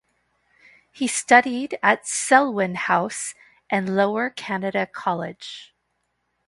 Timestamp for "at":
1.83-2.07